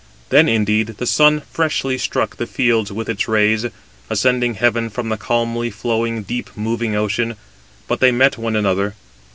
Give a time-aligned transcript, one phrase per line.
[0.29, 3.67] Then, indeed, the sun freshly struck the fields [with its rays],
[4.09, 7.35] ascending heaven from the calmly flowing, deep moving ocean.
[7.87, 8.95] But they met one another.